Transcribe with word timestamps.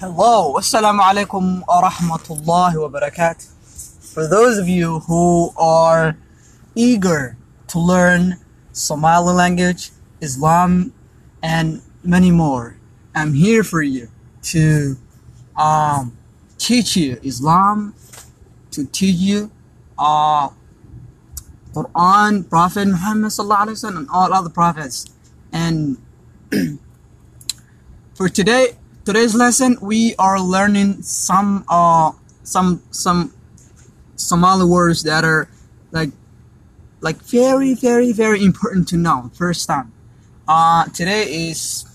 Hello, 0.00 0.54
Assalamu 0.54 1.00
alaikum 1.00 1.66
wa 1.66 1.82
rahmatullahi 1.90 2.80
wa 2.80 2.88
barakatuh. 2.88 3.50
For 4.14 4.28
those 4.28 4.56
of 4.56 4.68
you 4.68 5.00
who 5.00 5.50
are 5.58 6.16
eager 6.76 7.36
to 7.66 7.80
learn 7.80 8.36
Somali 8.70 9.34
language, 9.34 9.90
Islam, 10.20 10.92
and 11.42 11.82
many 12.04 12.30
more, 12.30 12.76
I'm 13.12 13.34
here 13.34 13.64
for 13.64 13.82
you 13.82 14.06
to 14.54 14.96
um, 15.56 16.16
teach 16.58 16.96
you 16.96 17.18
Islam, 17.24 17.92
to 18.70 18.84
teach 18.84 19.16
you 19.16 19.50
uh, 19.98 20.50
Quran, 21.74 22.48
Prophet 22.48 22.86
Muhammad 22.86 23.32
and 23.36 24.08
all 24.10 24.32
other 24.32 24.48
prophets. 24.50 25.06
And 25.52 25.98
for 28.14 28.28
today, 28.28 28.77
today's 29.08 29.34
lesson, 29.34 29.78
we 29.80 30.14
are 30.18 30.38
learning 30.38 31.00
some 31.00 31.64
uh 31.66 32.12
some 32.42 32.82
some 32.90 33.32
Somali 34.16 34.68
words 34.68 35.02
that 35.04 35.24
are 35.24 35.48
like 35.92 36.10
like 37.00 37.16
very 37.24 37.72
very 37.72 38.12
very 38.12 38.44
important 38.44 38.86
to 38.88 38.98
know 38.98 39.30
first 39.32 39.66
time. 39.66 39.94
Uh, 40.46 40.84
today 40.92 41.24
is 41.48 41.88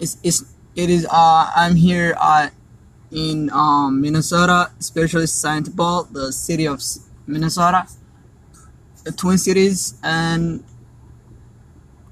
is 0.00 0.18
is 0.22 0.44
it 0.76 0.90
is 0.90 1.06
uh 1.08 1.50
I'm 1.56 1.76
here 1.76 2.14
uh 2.20 2.50
in 3.10 3.48
um 3.56 4.02
Minnesota, 4.02 4.70
especially 4.78 5.28
Saint 5.28 5.74
Paul, 5.74 6.04
the 6.12 6.30
city 6.30 6.68
of 6.68 6.82
Minnesota, 7.26 7.88
the 9.04 9.12
Twin 9.12 9.38
Cities, 9.38 9.94
and 10.02 10.62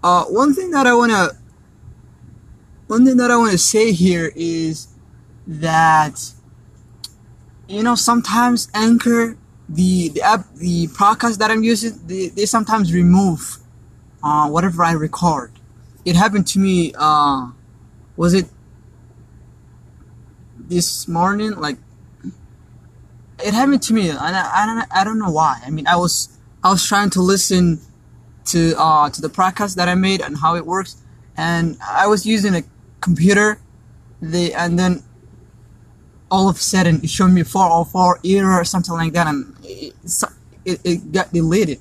uh 0.02 0.24
one 0.24 0.54
thing 0.54 0.70
that 0.70 0.86
I 0.86 0.94
wanna 0.94 1.36
one 2.94 3.04
thing 3.04 3.16
that 3.16 3.28
I 3.28 3.36
wanna 3.36 3.58
say 3.58 3.90
here 3.90 4.30
is 4.36 4.86
that 5.48 6.30
you 7.66 7.82
know 7.82 7.96
sometimes 7.96 8.68
Anchor 8.72 9.36
the 9.68 10.10
the 10.10 10.22
app 10.22 10.46
the 10.54 10.86
podcast 10.88 11.38
that 11.38 11.50
I'm 11.50 11.64
using 11.64 11.98
they, 12.06 12.28
they 12.28 12.46
sometimes 12.46 12.94
remove 12.94 13.58
uh 14.22 14.48
whatever 14.48 14.84
I 14.84 14.92
record. 14.92 15.50
It 16.04 16.14
happened 16.14 16.46
to 16.48 16.60
me 16.60 16.92
uh 16.96 17.48
was 18.16 18.32
it 18.32 18.46
this 20.56 21.08
morning 21.08 21.50
like 21.56 21.78
it 23.44 23.54
happened 23.54 23.82
to 23.82 23.92
me 23.92 24.10
and 24.10 24.18
I, 24.20 24.62
I 24.62 24.66
don't 24.66 24.98
I 25.00 25.02
don't 25.02 25.18
know 25.18 25.32
why. 25.32 25.60
I 25.66 25.70
mean 25.70 25.88
I 25.88 25.96
was 25.96 26.38
I 26.62 26.70
was 26.70 26.86
trying 26.86 27.10
to 27.10 27.20
listen 27.20 27.80
to 28.52 28.74
uh 28.78 29.10
to 29.10 29.20
the 29.20 29.30
podcast 29.40 29.74
that 29.74 29.88
I 29.88 29.96
made 29.96 30.20
and 30.20 30.38
how 30.38 30.54
it 30.54 30.64
works 30.64 31.02
and 31.36 31.76
I 31.82 32.06
was 32.06 32.24
using 32.24 32.54
a 32.54 32.62
computer 33.04 33.60
the 34.20 34.54
and 34.54 34.78
then 34.78 35.02
all 36.30 36.48
of 36.48 36.56
a 36.56 36.58
sudden 36.58 37.00
it 37.04 37.10
showed 37.10 37.28
me 37.28 37.42
404 37.42 38.20
error 38.24 38.60
or 38.60 38.64
something 38.64 38.94
like 38.94 39.12
that 39.12 39.26
and 39.26 39.54
it, 39.62 39.94
it, 40.64 40.80
it 40.82 41.12
got 41.12 41.32
deleted. 41.32 41.80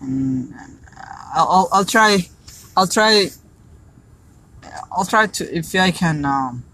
And 0.00 0.54
I'll, 1.34 1.48
I'll, 1.48 1.68
I'll 1.72 1.84
try 1.84 2.28
I'll 2.76 2.86
try 2.86 3.28
I'll 4.92 5.04
try 5.04 5.26
to 5.26 5.56
if 5.56 5.74
I 5.74 5.90
can 5.90 6.24
um, 6.24 6.64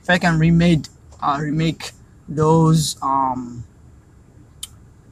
if 0.00 0.08
I 0.08 0.18
can 0.18 0.38
remake 0.38 0.86
uh, 1.20 1.38
remake 1.40 1.92
those 2.28 2.96
um 3.02 3.64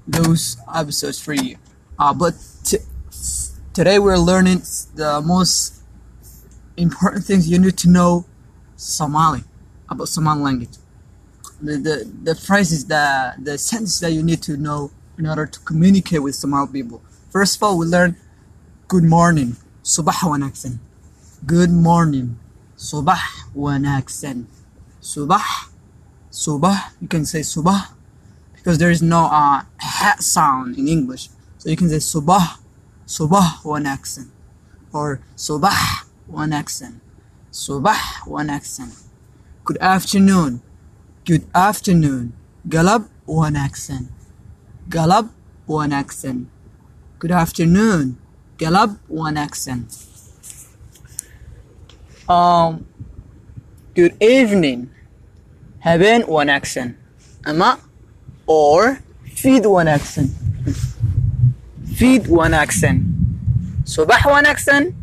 those 0.06 0.56
episodes 0.74 1.20
for 1.20 1.34
you. 1.34 1.56
Uh, 1.98 2.14
but 2.14 2.34
today 3.72 3.98
we're 3.98 4.16
learning 4.16 4.62
the 4.94 5.22
most 5.24 5.81
important 6.76 7.24
things 7.24 7.48
you 7.48 7.58
need 7.58 7.76
to 7.78 7.88
know 7.88 8.26
Somali 8.76 9.44
about 9.88 10.08
Somali 10.08 10.40
language 10.42 10.70
the, 11.62 11.76
the, 11.78 12.12
the 12.22 12.34
phrases 12.34 12.86
that 12.86 13.42
the 13.42 13.56
sentences 13.56 14.00
that 14.00 14.12
you 14.12 14.22
need 14.22 14.42
to 14.42 14.56
know 14.56 14.90
in 15.16 15.26
order 15.26 15.46
to 15.46 15.60
communicate 15.60 16.22
with 16.22 16.34
Somali 16.34 16.70
people. 16.72 17.02
First 17.30 17.56
of 17.56 17.62
all, 17.62 17.78
we 17.78 17.86
learn 17.86 18.16
good 18.88 19.04
morning, 19.04 19.56
subah 19.84 20.12
wanaagsan. 20.26 20.78
Good 21.46 21.70
morning, 21.70 22.38
subah 22.76 23.22
wanaagsan. 23.54 24.46
Subah, 25.00 25.70
subah. 26.30 26.92
You 27.00 27.08
can 27.08 27.24
say 27.24 27.40
subah 27.40 27.92
because 28.54 28.78
there 28.78 28.90
is 28.90 29.02
no 29.02 29.24
uh 29.30 29.62
ha 29.80 30.16
sound 30.18 30.78
in 30.78 30.88
English, 30.88 31.28
so 31.58 31.70
you 31.70 31.76
can 31.76 31.88
say 31.88 32.02
subah, 32.02 32.58
subah 33.06 33.62
wanaagsan, 33.62 34.28
or 34.92 35.20
subah 35.36 36.01
wanaagsan, 36.30 37.00
subah 37.50 38.26
wanaagsan. 38.26 38.90
Good 39.64 39.78
afternoon. 39.78 40.60
Good 41.24 41.46
afternoon. 41.54 42.34
Galab 42.66 43.06
wanaagsan. 43.26 44.10
Galab 44.88 45.30
wanaagsan. 45.70 46.46
Good 47.18 47.30
afternoon. 47.30 48.18
Galab 48.58 48.98
wanaagsan. 49.06 49.86
Um, 52.28 52.86
good 53.94 54.14
evening. 54.18 54.90
Habeen 55.86 56.26
wanaagsan. 56.26 56.98
Ama 57.46 57.78
or 58.46 58.98
feed 59.26 59.62
wanaagsan. 59.62 60.30
Feed 61.94 62.26
wanaagsan. 62.26 63.02
Subax 63.86 64.26
wanaagsan. 64.26 64.94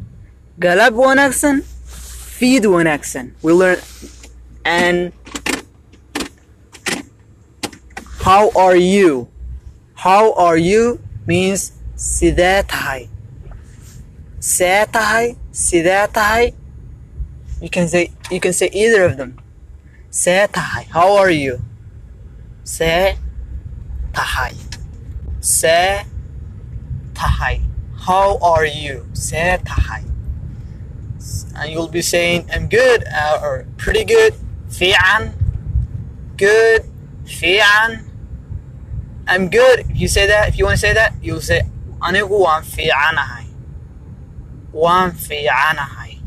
Galab 0.59 0.91
wanaagsan. 0.91 1.63
Feed 1.63 2.63
wanaagsan. 2.63 3.31
We 3.41 3.53
learn 3.53 3.79
and 4.65 5.13
how 8.21 8.51
are 8.55 8.75
you? 8.75 9.29
How 9.95 10.33
are 10.33 10.57
you 10.57 10.99
means 11.25 11.71
sidee 11.95 12.63
tahay. 12.67 13.07
See 14.39 14.83
tahay, 14.91 15.37
sidee 15.51 16.07
tahay. 16.11 16.53
You 17.61 17.69
can 17.69 17.87
say 17.87 18.11
you 18.29 18.39
can 18.39 18.51
say 18.51 18.69
either 18.73 19.03
of 19.05 19.15
them. 19.15 19.39
See 20.11 20.31
tahay. 20.31 20.85
How 20.91 21.15
are 21.15 21.31
you? 21.31 21.61
See 22.63 23.15
tahay. 24.11 24.53
See 25.39 26.03
tahay. 27.13 27.61
How 27.95 28.37
are 28.39 28.65
you? 28.65 29.07
See 29.13 29.55
tahay. 29.63 30.08
And 31.59 31.71
you'll 31.71 31.87
be 31.87 32.01
saying 32.01 32.49
I'm 32.53 32.67
good 32.67 33.03
uh, 33.13 33.39
or 33.41 33.65
pretty 33.77 34.05
good. 34.05 34.33
Fi'an. 34.69 35.33
Good. 36.37 36.85
Fi'an. 37.25 38.05
I'm 39.27 39.49
good. 39.49 39.81
If 39.81 39.99
you 39.99 40.07
say 40.07 40.25
that, 40.27 40.49
if 40.49 40.57
you 40.57 40.65
want 40.65 40.75
to 40.75 40.81
say 40.81 40.93
that, 40.93 41.13
you'll 41.21 41.41
say 41.41 41.61
anigu 42.01 42.39
waan 42.39 42.63
fiicanahay. 42.63 43.45
Waan 44.71 45.11
fiicanahay. 45.11 46.21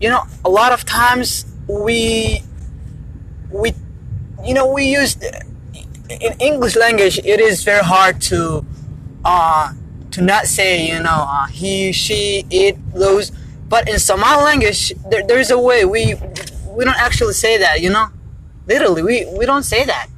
You 0.00 0.10
know, 0.10 0.22
a 0.44 0.50
lot 0.50 0.72
of 0.72 0.84
times 0.84 1.46
we 1.66 2.42
we 3.50 3.72
you 4.44 4.54
know 4.54 4.66
we 4.66 4.84
use 4.84 5.16
in 6.08 6.32
English 6.38 6.76
language 6.76 7.18
it 7.24 7.40
is 7.40 7.64
very 7.64 7.82
hard 7.82 8.20
to 8.20 8.64
uh 9.24 9.72
to 10.10 10.20
not 10.22 10.46
say 10.46 10.86
you 10.86 11.02
know 11.02 11.26
uh, 11.28 11.46
he 11.46 11.92
she 11.92 12.44
it 12.50 12.76
those 12.94 13.32
but 13.68 13.88
in 13.88 13.98
Somali 13.98 14.44
language 14.44 14.92
there, 15.10 15.26
there's 15.26 15.50
a 15.50 15.58
way 15.58 15.84
we 15.84 16.14
we 16.70 16.84
don't 16.84 17.00
actually 17.00 17.34
say 17.34 17.58
that 17.58 17.80
you 17.80 17.90
know 17.90 18.08
literally 18.66 19.02
we 19.02 19.26
we 19.38 19.46
don't 19.46 19.64
say 19.64 19.84
that 19.84 20.08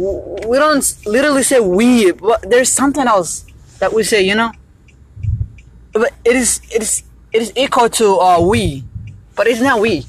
we 0.00 0.56
don't 0.58 0.96
literally 1.06 1.42
say 1.42 1.60
we, 1.60 2.12
but 2.12 2.48
there's 2.48 2.70
something 2.70 3.06
else 3.06 3.44
that 3.78 3.92
we 3.92 4.02
say, 4.02 4.22
you 4.22 4.34
know. 4.34 4.52
But 5.92 6.12
it 6.24 6.36
is 6.36 6.60
it 6.72 6.82
is 6.82 7.02
it 7.32 7.42
is 7.42 7.52
equal 7.56 7.88
to 7.90 8.18
uh, 8.18 8.40
we, 8.40 8.84
but 9.36 9.46
it's 9.46 9.60
not 9.60 9.80
we, 9.80 10.06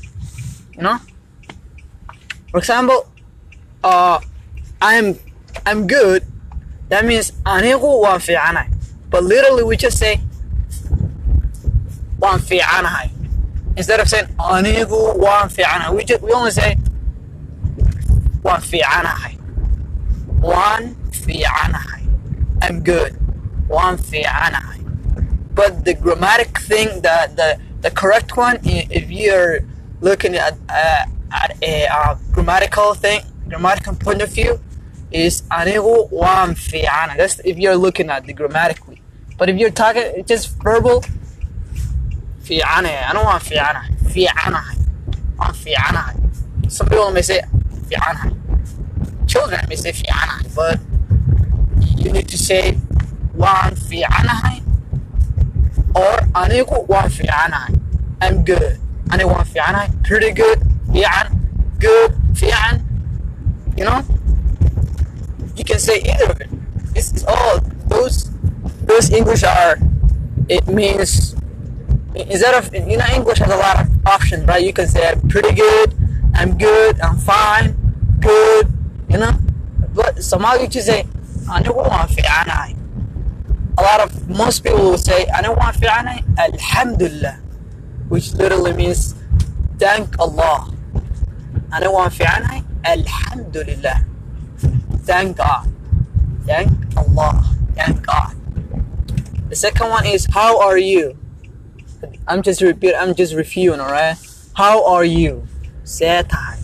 you 0.76 0.82
know. 0.82 0.98
For 2.52 2.60
example, 2.60 3.10
uh, 3.84 4.20
I'm 4.82 5.18
I'm 5.66 5.88
good. 5.88 6.26
That 6.90 7.06
means 7.06 7.32
anigu 7.46 8.04
fiicanahay. 8.22 8.72
But 9.10 9.24
literally 9.24 9.64
we 9.64 9.76
just 9.76 9.98
say 9.98 10.22
waan 12.22 12.40
fiicanahay 12.40 13.10
instead 13.76 14.00
of 14.00 14.08
saying 14.08 14.28
anigu 14.38 15.00
waan 15.18 15.50
fiicanahay. 15.50 15.96
We 15.96 16.04
just 16.04 16.22
we 16.22 16.32
only 16.32 16.52
say 16.52 16.78
waan 18.44 18.62
fiicanahay. 18.62 19.34
Waan 20.42 20.96
fiicanahay. 21.12 22.02
I'm 22.62 22.82
good. 22.82 23.18
Waan 23.68 23.98
fiicanahay. 23.98 24.80
But 25.54 25.84
the 25.86 25.94
grammatic 25.94 26.58
thing, 26.60 26.90
the 27.02 27.18
the, 27.36 27.60
the 27.82 27.92
correct 27.92 28.38
one, 28.38 28.60
if 28.64 29.10
you're 29.12 29.62
looking 30.02 30.36
at 30.36 30.58
uh, 30.70 31.06
at 31.32 31.58
a 31.62 31.88
uh, 31.88 32.16
grammatical 32.34 32.94
thing, 32.94 33.22
grammatical 33.48 33.96
point 33.96 34.22
of 34.22 34.30
view, 34.30 34.60
is 35.12 35.42
anigu 35.60 36.10
waan 36.12 36.56
fiicanahay. 36.56 37.18
That's 37.18 37.40
if 37.40 37.58
you're 37.58 37.76
looking 37.78 38.10
at 38.10 38.26
the 38.26 38.34
grammatically. 38.34 39.02
But 39.38 39.50
if 39.50 39.58
you're 39.58 39.72
talking 39.72 40.24
just 40.26 40.56
verbal, 40.62 41.04
fiicanahay. 42.52 43.04
Anigu 43.10 43.26
waan 43.26 43.40
fiicanahay. 43.40 43.92
Fiicanahay. 44.14 44.78
Waan 45.40 45.54
fiicanahay. 45.54 46.16
Some 46.72 46.88
people 46.90 47.12
may 47.12 47.22
say 47.22 47.40
fiicanahay. 47.88 48.36
Children 49.28 49.66
may 49.70 49.76
say 49.76 49.92
fiicanahay. 49.92 50.56
But 50.56 50.80
you 51.98 52.12
need 52.12 52.28
to 52.28 52.38
say 52.38 52.78
waan 53.36 53.76
fiicanahay 53.76 54.60
or 55.96 56.16
anigu 56.36 56.86
waan 56.88 57.10
fiicanahay. 57.10 57.80
I'm 58.22 58.44
good. 58.44 58.78
Anigu 59.10 59.32
waan 59.32 59.46
fiicanahay. 59.46 60.04
Pretty 60.04 60.32
good. 60.32 60.60
Fiican. 60.92 61.40
Good. 61.80 62.12
Fiican. 62.36 62.84
You 63.78 63.86
know? 63.86 64.04
You 65.56 65.64
can 65.64 65.80
say 65.80 66.02
either 66.04 66.32
of 66.32 66.42
it. 66.42 66.50
This 66.94 67.14
is 67.14 67.24
all. 67.24 67.60
Those 67.88 68.30
those 68.84 69.10
English 69.12 69.44
are 69.44 69.78
it 70.50 70.68
means 70.68 71.36
instead 72.16 72.54
of 72.56 72.74
you 72.74 72.98
know 72.98 73.06
English 73.14 73.40
has 73.40 73.52
a 73.52 73.58
lot 73.58 73.82
of 73.82 73.88
options 74.06 74.46
right? 74.48 74.64
You 74.64 74.74
can 74.74 74.88
say 74.88 75.08
I'm 75.08 75.22
pretty 75.30 75.54
good 75.56 75.94
I'm 76.34 76.58
good 76.58 77.00
I'm 77.02 77.18
fine 77.18 77.76
good 78.20 78.68
you 79.10 79.18
know? 79.18 79.34
But 79.94 80.24
Somali 80.24 80.68
you 80.72 80.82
say 80.82 81.06
anigu 81.50 81.76
waan 81.76 82.08
fiicanahay 82.08 82.76
a 83.78 83.82
lot 83.82 84.00
of 84.02 84.30
most 84.30 84.64
people 84.64 84.80
will 84.92 84.98
say 84.98 85.26
anigu 85.26 85.58
waan 85.58 85.74
fiicanahay 85.74 86.24
alhamdulillah 86.38 87.38
which 88.10 88.34
literally 88.34 88.74
means 88.74 89.16
thank 89.80 90.20
Allah. 90.20 90.68
Anigu 91.72 91.94
waan 91.96 92.12
fiicanahay 92.12 92.64
alhamdulillah. 92.86 94.04
Thank 95.08 95.38
God. 95.38 95.72
Thank 96.46 96.72
Allah. 96.98 97.44
Thank 97.76 98.06
God. 98.06 98.36
The 99.50 99.56
second 99.56 99.90
one 99.90 100.06
is 100.06 100.28
how 100.32 100.60
are 100.60 100.78
you 100.78 101.18
I'm 102.28 102.42
just 102.42 102.62
repeat 102.62 102.96
I'm 102.96 103.14
just 103.16 103.34
reviewing 103.34 103.80
alright? 103.80 104.18
How 104.56 104.86
are 104.86 105.04
you? 105.06 105.48
Say 105.84 106.24
tahay 106.28 106.60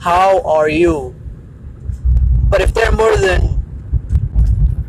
how 0.00 0.40
are 0.42 0.68
you? 0.68 1.14
But 2.50 2.60
if 2.60 2.74
there 2.74 2.88
are 2.88 2.92
more 2.96 3.16
than 3.16 3.62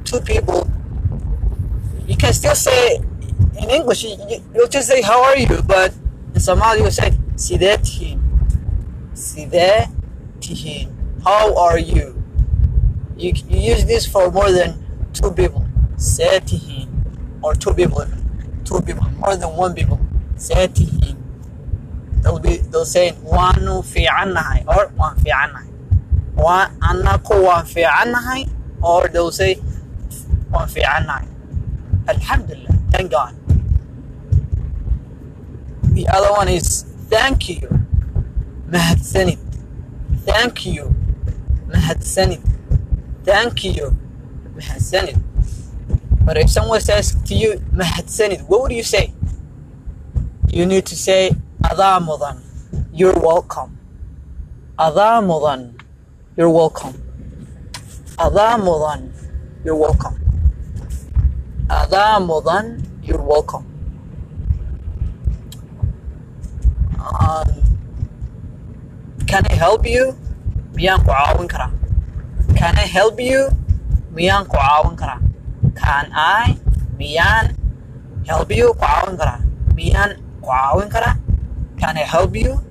two 0.04 0.20
people 0.22 0.68
you 2.08 2.18
can 2.18 2.34
still 2.34 2.56
say 2.56 2.98
in 3.62 3.70
English 3.70 4.04
you, 4.04 4.18
you- 4.30 4.44
you'll 4.56 4.68
just 4.68 4.88
say 4.88 5.02
how 5.02 5.24
are 5.24 5.38
you? 5.38 5.62
But 5.66 5.94
in 6.34 6.40
Somali 6.42 6.82
you'll 6.82 6.92
say 6.92 7.12
sidee 7.36 7.78
tihiin 10.40 10.90
how 11.24 11.56
are 11.56 11.80
you? 11.80 12.22
You, 13.16 13.32
you 13.48 13.60
use 13.74 13.86
this 13.86 14.06
for 14.06 14.30
more 14.32 14.52
than 14.52 14.84
two 15.14 15.32
people. 15.32 15.66
See 15.98 16.24
tihiin 16.24 16.90
or 17.42 17.54
two 17.56 17.74
people. 17.74 18.04
Two 18.66 18.80
people 18.82 19.08
more 19.22 19.36
than 19.36 19.50
one 19.64 19.74
people 19.74 20.00
see 20.38 20.54
they'll 22.24 22.40
be 22.40 22.58
they'll 22.72 22.86
say 22.96 23.12
waanu 23.36 23.76
fiicannahay 23.92 24.62
or 24.76 24.84
waan 25.00 25.16
fiicannahay 25.24 25.68
waan 26.46 26.70
anaku 26.90 27.36
waan 27.48 27.66
fiicannahay 27.74 28.42
or 28.82 29.02
they'll 29.14 29.32
say 29.42 29.52
waan 30.54 30.68
fiicannahay 30.76 31.28
alhamdulillah 32.08 32.76
thank 32.92 33.12
god. 33.12 33.34
The 35.98 36.08
other 36.08 36.32
one 36.32 36.48
is 36.48 36.68
thank 37.14 37.50
you 37.50 37.68
mahadsanid 38.74 39.40
thank 40.30 40.66
you 40.66 40.86
mahadsanid 41.74 42.42
thank 43.30 43.64
you 43.64 43.88
mahadsanid 44.58 45.20
but 46.26 46.38
if 46.38 46.50
someone 46.50 46.80
says 46.80 47.16
to 47.26 47.36
you 47.36 47.60
mahadsanid 47.76 48.48
what 48.48 48.62
would 48.64 48.72
you 48.72 48.84
say? 48.84 49.14
You 50.48 50.66
need 50.66 50.86
to 50.88 50.96
say 50.96 51.32
adaa 51.64 52.00
mudan 52.00 52.40
you're 52.94 53.18
welcome. 53.20 53.78
Adaa 54.78 55.20
mudan 55.26 55.74
you're 56.38 56.50
welcome. 56.50 56.94
Adaa 58.18 58.62
mudan 58.62 59.10
you're 59.66 59.76
welcome. 59.76 60.16
Adaa 61.68 62.22
mudan 62.22 62.86
you're 63.04 63.22
welcome. 63.22 63.66
Um, 67.02 67.50
can 69.28 69.44
I 69.50 69.56
help 69.58 69.86
you? 69.86 70.16
Miyaan 70.78 71.02
ku 71.04 71.12
can 72.56 72.78
I 72.78 72.86
help 72.86 73.20
you? 73.20 73.50
Miyaan 74.14 74.46
ku 74.48 74.58
can 75.76 76.12
I 76.14 76.58
miyaan 77.00 77.56
help 78.28 78.52
you 78.52 78.74
ku 78.74 78.80
caawin 78.80 79.16
karaa 79.18 79.40
miyaan 79.76 80.18
ku 80.42 80.48
caawin 80.48 80.90
karaa 80.90 81.18
can 81.80 81.98
I 81.98 82.06
help 82.08 82.36
you? 82.36 82.62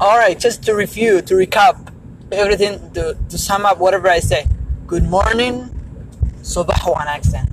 All 0.00 0.16
right 0.18 0.38
just 0.38 0.62
to 0.64 0.74
review 0.74 1.20
to 1.22 1.34
recap 1.34 1.92
everything 2.32 2.90
to, 2.92 3.16
to 3.28 3.36
sum 3.38 3.66
up 3.66 3.78
whatever 3.78 4.08
I 4.08 4.20
say. 4.20 4.46
Good 4.86 5.04
morning. 5.04 5.68
Subax 6.42 6.86
wanaagsan 6.86 7.50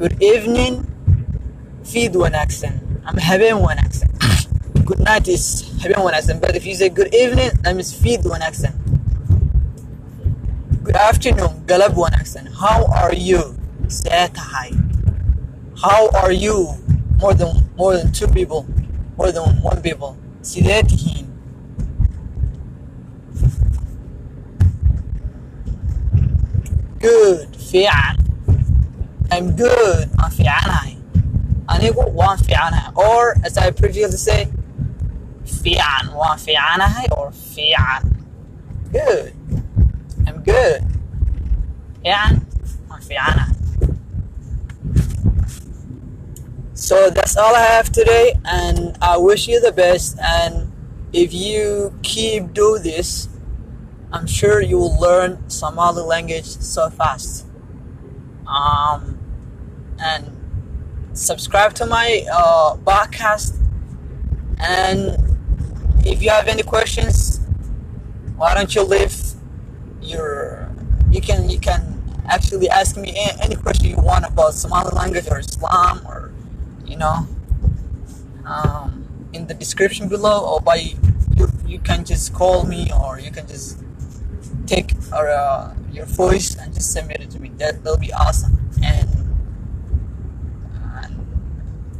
good 0.00 0.16
evening. 0.22 0.86
Feed 1.84 2.16
wanaagsan 2.16 2.80
ama 3.04 3.20
habeen 3.20 3.60
wanaagsan 3.60 4.08
good 4.88 5.00
night 5.04 5.28
is 5.28 5.68
habeen 5.82 6.00
wanaagsan 6.00 6.40
but 6.40 6.56
if 6.56 6.64
you 6.64 6.74
say 6.74 6.88
good 6.88 7.12
evening 7.14 7.50
that 7.62 7.76
means 7.76 7.92
feed 7.92 8.20
wanaagsan 8.24 8.72
good 10.84 10.96
afternoon 10.96 11.52
galab 11.66 11.94
wanaagsan 11.94 12.48
how 12.62 12.84
are 13.00 13.14
you? 13.14 13.56
See 13.88 14.08
tahay 14.38 14.70
how 15.82 16.08
are 16.22 16.32
you? 16.32 16.74
More 17.20 17.34
than 17.34 17.68
more 17.76 17.96
than 17.96 18.12
two 18.12 18.28
people. 18.28 18.66
More 19.16 19.32
than 19.32 19.60
one 19.62 19.80
people. 19.82 20.16
Sidee 20.42 20.82
tihiin 20.90 21.26
good 26.98 27.48
fiican 27.56 28.16
I'm 29.32 29.56
good 29.56 30.08
waan 30.18 30.30
fiicanahay 30.36 30.96
anigu 31.68 32.04
waan 32.18 32.38
fiicanahay 32.38 32.96
or 32.96 33.34
as 33.44 33.56
I 33.56 33.70
previously 33.70 34.18
say 34.18 34.40
fiican 35.44 36.12
waan 36.14 36.38
fiicanahay 36.38 37.06
or 37.16 37.30
fiican 37.32 38.02
good 38.92 39.32
good. 40.44 40.82
Fiicanahay 43.00 43.56
so 46.74 47.10
that's 47.10 47.36
all 47.36 47.54
I 47.54 47.60
have 47.60 47.92
today 47.92 48.34
and 48.44 48.96
I 49.02 49.16
wish 49.16 49.46
you 49.46 49.60
the 49.60 49.70
best 49.70 50.18
and 50.18 50.72
if 51.12 51.32
you 51.32 51.94
keep 52.02 52.52
do 52.52 52.78
this 52.78 53.28
I'm 54.12 54.26
sure 54.26 54.60
you 54.60 54.78
will 54.78 54.98
learn 54.98 55.48
Somali 55.48 56.02
language 56.02 56.46
so 56.46 56.90
fast. 56.90 57.46
Um 58.46 59.18
and 60.02 60.36
subscribe 61.12 61.74
to 61.74 61.86
my 61.86 62.24
uh, 62.32 62.76
podcast. 62.76 63.58
And 64.58 65.38
if 66.04 66.22
you 66.22 66.30
have 66.30 66.48
any 66.48 66.62
questions, 66.62 67.40
why 68.36 68.54
don't 68.54 68.74
you 68.74 68.82
leave 68.82 69.12
your 70.10 70.68
you 71.10 71.20
can 71.20 71.48
you 71.48 71.58
can 71.58 72.02
actually 72.28 72.68
ask 72.68 72.96
me 72.96 73.14
any 73.40 73.56
question 73.56 73.86
you 73.86 73.96
want 73.96 74.24
about 74.24 74.54
Somali 74.54 74.90
language 74.94 75.26
or 75.30 75.38
Islam 75.38 76.00
or 76.06 76.32
you 76.84 76.96
know 76.96 77.26
um, 78.44 79.06
in 79.32 79.46
the 79.46 79.54
description 79.54 80.08
below 80.08 80.44
or 80.44 80.60
by 80.60 80.76
you, 81.36 81.48
you 81.66 81.78
can 81.78 82.04
just 82.04 82.34
call 82.34 82.64
me 82.64 82.90
or 82.92 83.18
you 83.20 83.30
can 83.30 83.46
just 83.46 83.78
take 84.66 84.92
uh, 85.12 85.72
your 85.92 86.06
voice 86.06 86.56
and 86.56 86.74
just 86.74 86.92
submit 86.92 87.20
it 87.20 87.30
to 87.30 87.40
me 87.40 87.50
that 87.58 87.82
that'll 87.82 87.98
be 87.98 88.12
awesome 88.12 88.58
and 88.82 89.08
and 91.02 91.14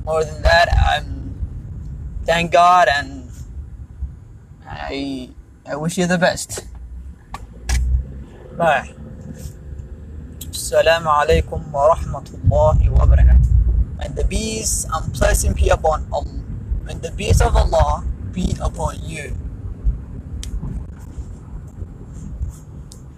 more 0.05 0.25
than 0.25 0.43
that, 0.43 0.69
I'm 0.75 1.39
thank 2.25 2.53
God 2.53 2.89
and 2.89 3.31
I 4.67 5.31
I 5.67 5.77
wish 5.77 5.99
you 5.99 6.07
the 6.07 6.19
best. 6.19 6.65
Bye. 8.57 8.95
Assalamu 10.51 11.07
alaikum 11.07 11.71
wa 11.73 11.95
rahmatullahi 11.95 12.91
wa 12.91 13.07
barakatuh. 13.07 14.03
And 14.03 14.17
the 14.17 14.25
peace 14.25 14.87
and 14.93 15.13
blessing 15.13 15.53
be 15.55 15.69
upon 15.69 16.07
Allah. 16.13 16.43
And 16.89 17.03
the 17.03 17.13
peace 17.13 17.41
of 17.41 17.55
Allah 17.55 18.05
be 18.33 18.57
upon 18.61 18.99
you. 19.03 19.37